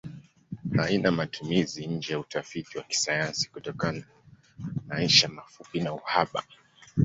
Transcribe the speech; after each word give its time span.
Haina 0.77 1.11
matumizi 1.11 1.85
nje 1.87 2.13
ya 2.13 2.19
utafiti 2.19 2.77
wa 2.77 2.83
kisayansi 2.83 3.49
kutokana 3.49 4.03
maisha 4.87 5.29
mafupi 5.29 5.79
na 5.79 5.93
uhaba. 5.93 6.43